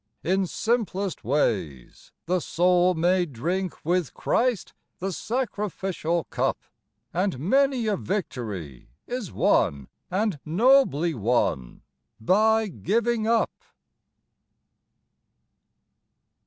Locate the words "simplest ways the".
0.47-2.39